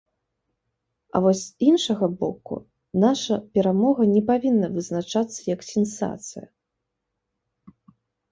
А 1.17 1.19
вось 1.23 1.41
з 1.47 1.67
іншага 1.71 2.05
боку, 2.21 2.55
наша 3.03 3.35
перамога 3.57 4.01
не 4.13 4.23
павінна 4.31 4.67
вызначацца 4.77 5.37
як 5.55 5.61
сенсацыя. 5.71 6.45